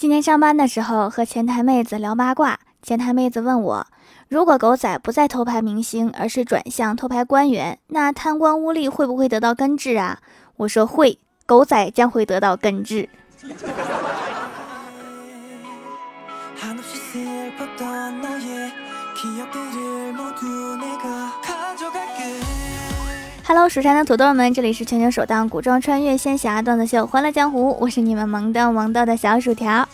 [0.00, 3.86] 今天上班的时候和前台妹子聊八卦，前台妹子问我，
[4.28, 10.20] 如果狗仔不再偷拍明星，而是转向偷拍官员，那贪官污吏会不会得到根治啊？
[10.56, 13.10] 我说会，狗仔将会得到根治。
[23.52, 29.88] Hello，蜀山的土豆们，这里是全球首档古装穿越仙侠段子秀《欢乐江湖》，我是你们萌逗萌逗的小薯条。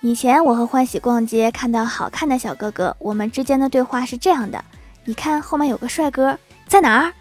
[0.00, 4.64] 以前我和欢喜逛街，看到好看的小哥哥，我们之间的对话是这样的：
[5.04, 6.36] 你看后面有个帅哥，
[6.66, 7.12] 在哪儿？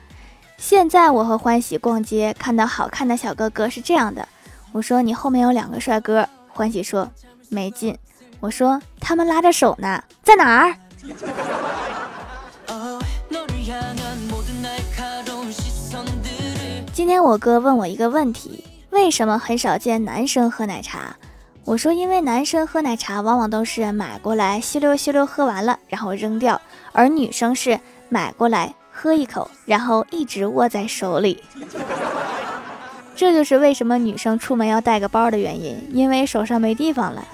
[0.58, 4.28] 现在我和欢喜逛街，看到好看的小哥哥是这样的：
[4.72, 7.08] 我说你后面有两个帅哥，欢喜说
[7.50, 7.96] 没劲。
[8.40, 10.76] 我说他们拉着手呢，在哪儿？
[17.02, 21.16] 今天我哥问我一个问题：为什么很少见男生喝奶茶？
[21.66, 26.62] 我说，因为男生喝奶茶往往都是买过来吸溜吸溜喝完了，然后扔掉；
[26.92, 31.44] 而女生是买过来喝一口，然后一直握在手里。
[33.18, 37.28] 这就是为什么女生出门要带个包的原因，因为手上没地方了。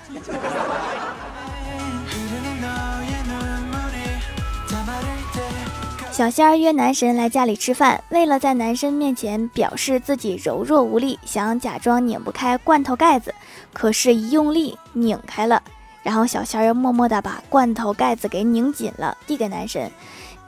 [6.18, 13.32] 小仙儿约男神来家里吃饭，为了在男神面前表示自己柔弱无力，想假装拧不开罐头盖子，
[13.72, 15.62] 可是，一用力拧开了。
[16.02, 19.92] 然后小仙儿又默默地把罐头盖子给拧紧了，递给男神，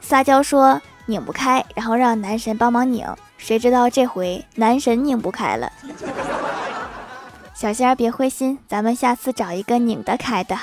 [0.00, 3.06] 撒娇说拧不开，然后让男神帮忙拧。
[3.38, 5.70] 谁知道这回男神拧不开了。
[7.54, 10.58] 小仙儿别灰心，咱们下次找一个拧得开的。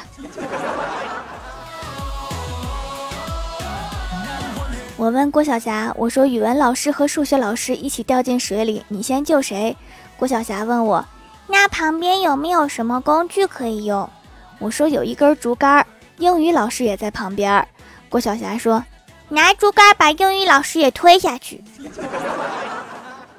[4.97, 9.77] 我问郭晓霞：“我说语文老师和数学老师一起掉进水里，你先救谁？”
[10.17, 11.05] 郭晓霞问我
[11.45, 14.09] ：“那旁边有没有什么工具可以用？”
[14.57, 15.85] 我说：“有一根竹竿。”
[16.17, 17.67] 英语老师也在旁边。
[18.09, 18.83] 郭晓霞说
[19.29, 21.63] ：“拿竹竿把英语老师也推下去。”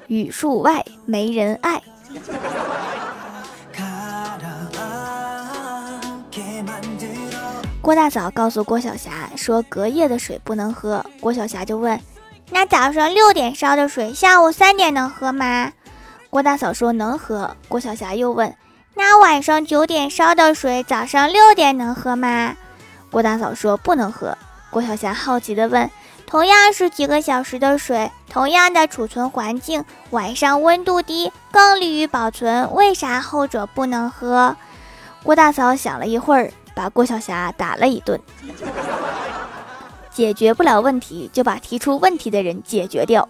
[0.07, 1.81] 语数外没人爱。
[7.81, 11.99] 郭大嫂告诉郭晓霞说：“隔夜的水不能喝。”郭晓霞就问
[12.51, 15.71] ：“那早上六点烧的水，下午三点能喝吗？”
[16.29, 18.53] 郭大嫂说：“能喝。”郭晓霞又问
[18.95, 22.53] ：“那晚上九点烧的水，早上六点能喝吗？”
[23.09, 24.37] 郭大嫂说：“不能喝。”
[24.69, 25.89] 郭晓霞好奇地问
[26.27, 34.57] ：“同样是几个小时的水，同样的储存环境，晚上温度低，更利于保存，为啥后者不能喝？”
[35.23, 36.51] 郭大嫂想了一会儿。
[36.79, 38.17] 把郭晓霞打了一顿，
[40.09, 43.27] 解决不了问题，就把提出问题的人解决掉。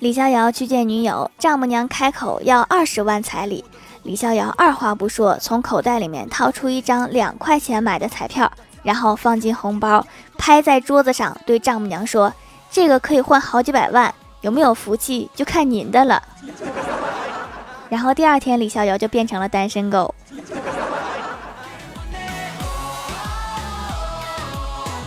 [0.00, 3.64] 李逍遥去见女友，丈母娘开口要二十万彩礼，
[4.02, 8.52] 李逍遥二话不说，从口袋里面掏出一张两块钱买的彩票，
[8.82, 10.06] 然后放进红包，
[10.36, 12.30] 拍在桌子上，对丈母娘说
[12.70, 16.22] ：“这个可以换好几百万，有没有福气就看您的了。”
[17.94, 20.12] 然后第二天，李逍遥就变成了单身狗。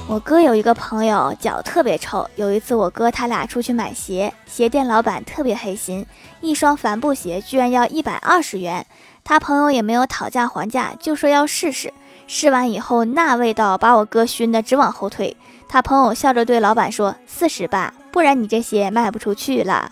[0.07, 6.05] 我哥有一个朋友脚特别臭，有一次我哥他俩出去买鞋，鞋店老板特别黑心，
[6.39, 8.85] 一双帆布鞋居然要一百二十元。
[9.25, 11.93] 他朋友也没有讨价还价，就说要试试。
[12.25, 15.35] 试完以后，那味道把我哥熏得直往后退。
[15.67, 19.91] 他朋友笑着对老板说：“四十吧，不然你这鞋卖不出去了。”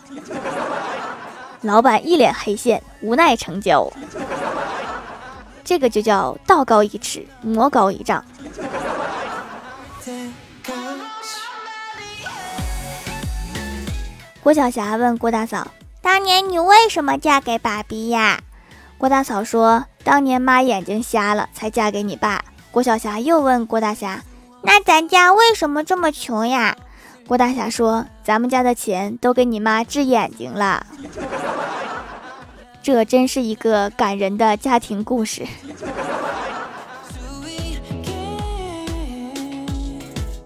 [1.66, 3.92] 老板一脸黑线，无奈成交。
[5.64, 8.24] 这个就叫道高一尺，魔高一丈。
[14.44, 15.68] 郭晓霞问郭大嫂
[16.04, 18.40] ：“当年你为什么嫁给爸比呀？”
[19.00, 24.22] 郭大嫂说：“当年妈眼睛瞎了，才嫁给你爸。”郭晓霞又问郭大侠
[24.62, 26.78] ：“那咱家为什么这么穷呀？”
[27.28, 30.86] 郭大侠说：“咱们家的钱都给你妈治眼睛了。”
[32.86, 35.44] 这真是一个感人的家庭故事。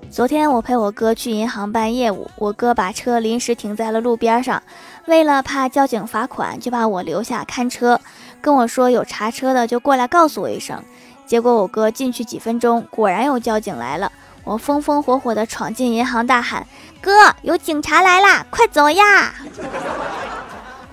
[0.10, 4.64] 昨天我陪我哥去银行办业务，我哥把车临时停在了路边上，
[5.08, 8.00] 为了怕交警罚款，就把我留下看车，
[8.40, 10.82] 跟我说有查车的就过来告诉我一声。
[11.26, 14.10] 结果我哥进去几分钟，果然有交警来了。
[14.46, 16.66] 我风风火火地闯进银行，大喊
[17.04, 19.34] ：“哥，有警察来啦，快走呀！”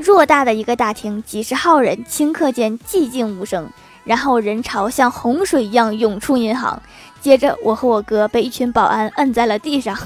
[0.00, 3.68] 偌大的一个大厅，几十号人，顷刻间寂静无声。
[4.04, 6.80] 然后人潮像洪水一样涌出银行，
[7.20, 9.98] 接着我和我哥被一群保安摁在了地上。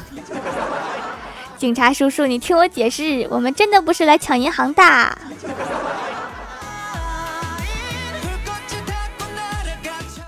[1.58, 4.82] 警察叔叔，你听我解释，我们真的不是来抢银行的。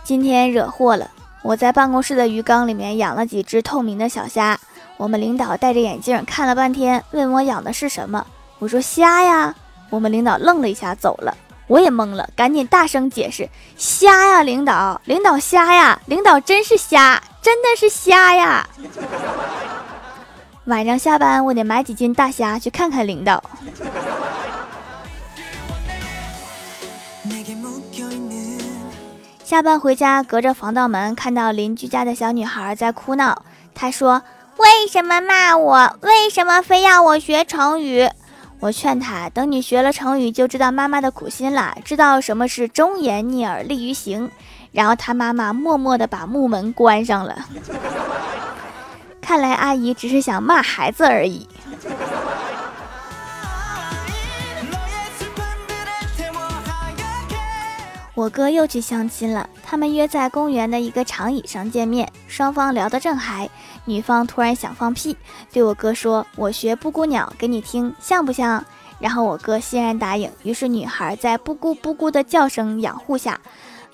[0.05, 1.11] 今天惹祸了，
[1.41, 4.61] 我在办公室的鱼缸里面养了几只透明的小虾。
[4.99, 8.26] 我们领导戴着眼镜看了半天，问我养的是什么，
[8.62, 9.53] 我说瞎呀。
[9.91, 11.37] 我们领导愣了一下，走了。
[11.67, 18.64] 我也懵了，赶紧大声解释：瞎呀，领导，领导瞎呀，领导真是瞎，真的是瞎呀。
[20.67, 23.43] 晚上下班，我得买几斤大虾去看看领导。
[29.43, 33.43] 下班回家，隔着防盗门看到邻居家的小女孩在哭闹。
[33.75, 34.23] 她说
[34.56, 35.97] ：“为什么骂我？
[36.03, 38.09] 为什么非要我学成语？”
[38.62, 44.31] 我劝他：“等你学了成语，就知道妈妈的苦心了，知道什么是忠言逆耳利于行。”
[44.70, 47.44] 然后他妈妈默默的把木门关上了。
[49.20, 51.49] 看来阿姨只是想骂孩子而已。
[58.14, 63.49] 我哥又去相亲了，他们约在公园的一个长椅上见面，双方聊得正嗨，
[63.87, 65.17] 女方突然想放屁，
[65.50, 68.62] 对我哥说：“我学布谷鸟给你听，像不像？”
[69.00, 70.31] 然后我哥欣然答应。
[70.43, 73.41] 于是女孩在布谷布谷的叫声养护下，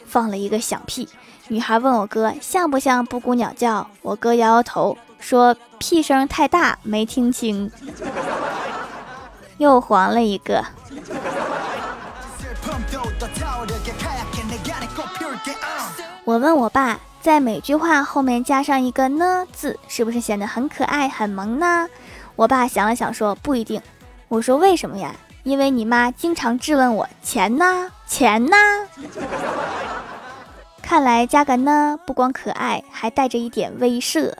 [0.04, 1.08] 放了一个响屁。
[1.46, 4.98] 女孩问我哥像不像布谷鸟叫，我哥摇摇头。
[5.20, 7.70] 说屁声太大，没听清，
[9.58, 10.64] 又黄了一个。
[16.24, 21.88] 我问我爸，在每句话后面加上一个呢字，是不是显得很可爱、很萌呢？
[22.36, 23.80] 我爸想了想说不一定。
[24.28, 25.14] 我说为什么呀？
[25.42, 28.56] 因为你妈经常质问我钱呢，钱呢。
[30.82, 34.34] 看来加个呢，不光可爱，还带着一点威慑。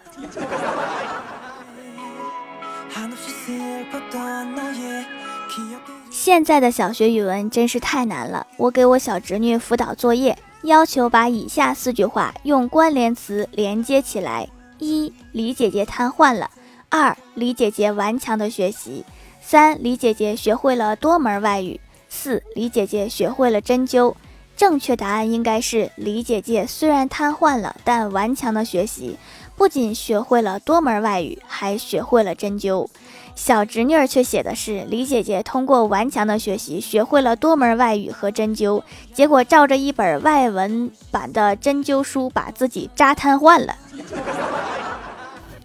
[6.29, 8.47] 现在的小学语文真是太难了。
[8.59, 14.47] 我给我小侄女辅导作业，要求把以下四句话用关联词连接起来：
[14.79, 16.51] 一、李姐姐瘫痪了；
[16.91, 19.03] 二、李姐姐顽强的学习；
[19.41, 21.81] 三、李姐姐学会了多门外语；
[22.11, 24.15] 四、李姐姐学会了针灸。
[24.55, 29.17] 正确答案应该是李姐姐虽然瘫痪了，但顽强的学习，
[29.58, 32.87] 不仅学会了多门外语，还学会了针灸。
[33.34, 38.82] 小侄女儿却写的是李姐姐通过顽强的学习，学会了多门外语和针灸，
[39.12, 43.75] 结果照着一本外文版的针灸书，把自己扎瘫痪了。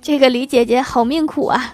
[0.01, 1.73] 这个李姐姐好命苦啊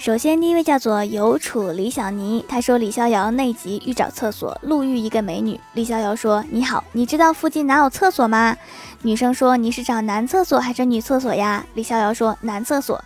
[0.00, 5.60] 首先，第一位叫做有楚李小妮，他说李逍遥内急欲找厕所，路遇一个美女。
[5.74, 8.56] 李逍遥说：“你好，你知道附近哪有厕所吗？”
[9.04, 12.98] 女生说：“你是找男厕所还是女厕所呀？”李逍遥说：“男厕所。”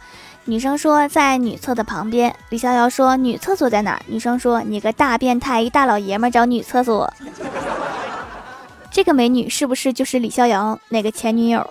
[0.47, 7.13] 女生说：“在女厕的旁边。”李逍遥说：“女厕所在哪？”女生说：“你个大变态，一大老爷们找女厕所。”
[8.93, 11.69] 这个美女是不是就是李逍遥那个前女友？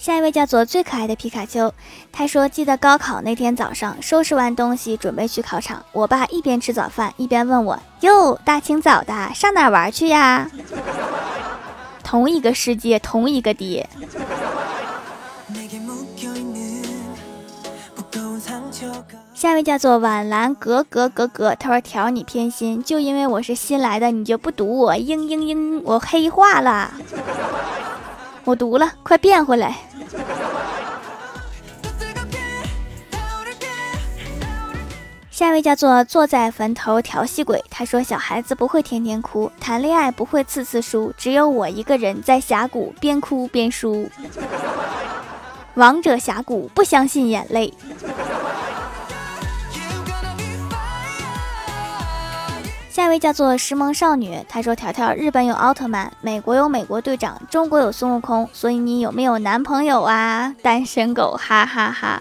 [0.00, 1.70] 下一位叫做最可爱的皮卡丘，
[2.10, 10.50] 他说：“记得高考那天早上，收拾完东西准备去考场，我爸一边吃早饭一边问我：‘哟，大清早的上哪玩去呀？’
[12.02, 13.86] 同一个世界，同一个爹。”
[19.34, 24.94] 下一位叫做晚兰格格格格，他说：“条你偏心，就因为我是新来的，你就不读我？
[24.94, 26.90] 嘤嘤嘤，我黑化了。
[28.44, 29.76] ”我读了，快变回来。
[35.40, 44.06] 下一位叫做坐在坟头调戏鬼，他说：“小孩子不会天天哭，谈恋爱不会次次输，只有我一个人在峡谷边哭边输。
[45.76, 47.72] 王者峡谷不相信眼泪。”
[52.90, 60.54] 下一位叫做时髦少女，她说：“条条，日本有奥特曼，美国有美国队长，中国有孙悟空，所以你有没有男朋友啊？
[60.60, 62.20] 单身狗，哈哈哈。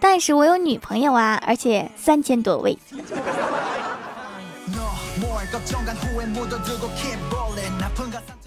[0.00, 2.78] 但是我有女朋友啊，而且三千多位。”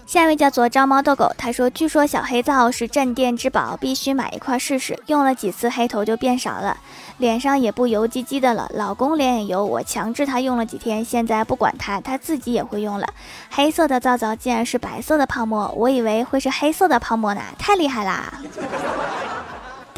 [0.06, 5.00] 下一位叫做招猫逗狗，他说：“据说小黑皂是镇店之宝，必须买一块试试。
[5.06, 6.76] 用了几次，黑头就变少了。
[7.18, 8.68] 脸上也不油唧唧的了。
[8.74, 13.08] 老公脸也油，我强制他用了几天，现在不管他，他自己也会用了。
[13.50, 18.32] 黑色的皂皂竟然是白色的泡沫，我以为会是黑色的泡沫呢，太厉害啦！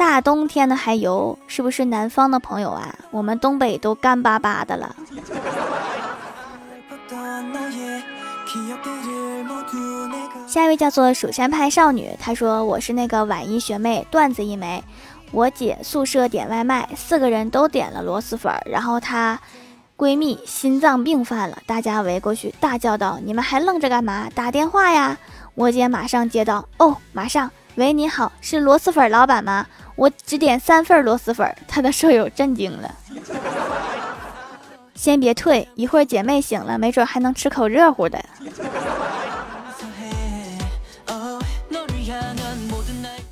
[0.05, 2.93] 大冬天的还游，是不是南方的朋友啊？
[3.09, 4.93] 我们东北都干巴巴的了。
[10.45, 14.83] 下一位叫做蜀山派少女，她说我是那个晚一学妹，段子一枚。
[15.31, 19.39] 我姐宿舍点外卖，四个人都点了螺蛳粉，然后她
[19.97, 24.29] 闺蜜心脏病犯了，大家围过去大叫道：“你们还愣着干嘛？
[24.35, 25.17] 打电话呀！”
[25.55, 27.49] 我姐马上接到：“哦，马上。
[27.75, 29.65] 喂，你好，是螺蛳粉老板吗？
[29.95, 32.95] 我只点三份螺蛳粉。”她的舍友震惊了。
[34.93, 38.23] 先别退，一会儿姐妹醒了，没准还能吃口热乎的。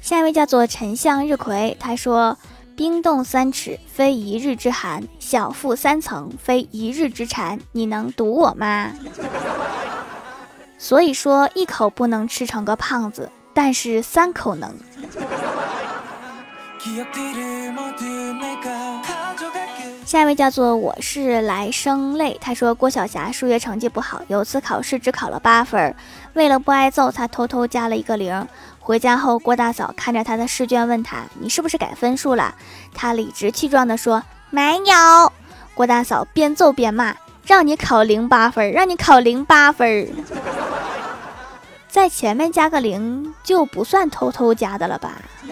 [0.01, 2.37] 下一位叫做沉香日葵，他说
[2.75, 7.59] ：“冰冻三尺，非一日之寒；小腹三层，非一日之馋。
[7.71, 8.91] 你能堵我吗？”
[10.77, 14.73] 所以说，一口不能吃成个胖子，但是三口能。
[20.05, 25.95] 下一位叫做我是来生泪，他说郭晓霞数学成绩不好，有次考试只考了八分，
[26.33, 28.47] 为了不挨揍，他偷偷加了一个零。
[28.79, 32.55] 回家后，郭大嫂看着他的试卷，问他：“你是不是改分数了？”
[32.93, 35.31] 他理直气壮地说：“没有。”
[35.75, 37.15] 郭大嫂边揍边骂
[37.45, 40.11] ：“让你考零八分，让你考零八分，
[41.91, 45.21] 在前面加个零就不算偷偷加的了吧？”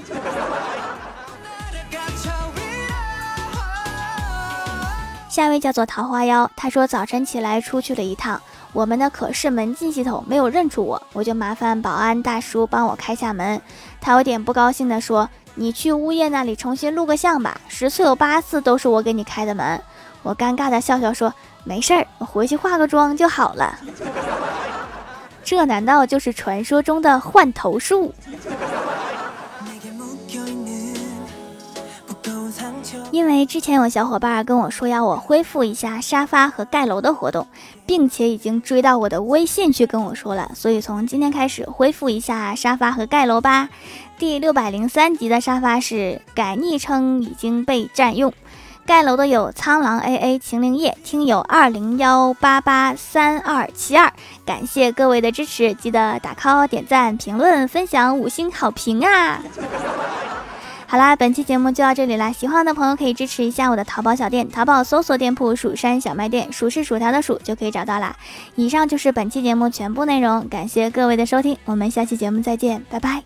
[5.29, 8.41] 下一位叫做桃花妖，他说早晨起来出去了一趟。
[8.71, 13.61] 我们的可视门禁系统没有认出我，我就麻烦保安大叔帮我开下门。
[13.99, 19.81] 他有点不高兴地说：“你去物业那里重新录个像吧，十次有八次都是我给你开的门。”
[20.23, 21.33] 我尴尬的笑笑说
[21.65, 23.79] ：“没事儿，我回去化个妆就好了。
[25.49, 28.13] ”这难道就是传说中的换头术？
[33.09, 37.47] 因为之前有小伙伴跟我说要我恢复一下沙发和盖楼的活动，
[37.87, 43.69] 并且已经追到我的微信去跟我说了，所以从今天开始恢复一下沙发和盖楼吧。
[44.19, 48.31] 第六百零三集的沙发是改昵称已经被占用，
[48.89, 54.11] 盖楼的有苍狼 A A 秦灵叶听友二零幺八八三二七二，
[54.43, 59.43] 感谢各位的支持，记得打 call、点赞、评论、分享、五星好评啊！
[60.89, 62.31] 好啦，本期节目就到这里啦！
[62.31, 68.15] 喜欢的朋友可以支持一下我的淘宝小店，淘宝搜索店铺“蜀山小卖店”，数是薯条的数就可以找到啦。
[68.55, 73.21] 以上就是本期节目全部内容，感谢各位的收听，我们下期节目再见，拜拜。